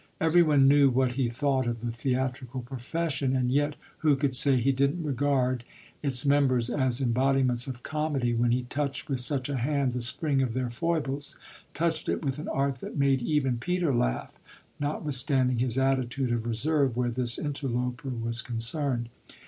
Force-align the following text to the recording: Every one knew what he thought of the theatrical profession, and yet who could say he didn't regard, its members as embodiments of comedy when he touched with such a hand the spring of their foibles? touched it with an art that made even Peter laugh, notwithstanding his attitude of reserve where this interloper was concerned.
Every 0.19 0.41
one 0.41 0.67
knew 0.67 0.89
what 0.89 1.11
he 1.11 1.29
thought 1.29 1.67
of 1.67 1.81
the 1.81 1.91
theatrical 1.91 2.61
profession, 2.63 3.35
and 3.35 3.51
yet 3.51 3.75
who 3.99 4.15
could 4.15 4.33
say 4.33 4.59
he 4.59 4.71
didn't 4.71 5.03
regard, 5.03 5.63
its 6.01 6.25
members 6.25 6.71
as 6.71 6.99
embodiments 7.01 7.67
of 7.67 7.83
comedy 7.83 8.33
when 8.33 8.49
he 8.51 8.63
touched 8.63 9.07
with 9.09 9.19
such 9.19 9.47
a 9.47 9.57
hand 9.57 9.93
the 9.93 10.01
spring 10.01 10.41
of 10.41 10.55
their 10.55 10.71
foibles? 10.71 11.37
touched 11.75 12.09
it 12.09 12.25
with 12.25 12.39
an 12.39 12.47
art 12.49 12.79
that 12.79 12.97
made 12.97 13.21
even 13.21 13.59
Peter 13.59 13.93
laugh, 13.93 14.39
notwithstanding 14.79 15.59
his 15.59 15.77
attitude 15.77 16.31
of 16.31 16.47
reserve 16.47 16.97
where 16.97 17.11
this 17.11 17.37
interloper 17.37 18.09
was 18.09 18.41
concerned. 18.41 19.07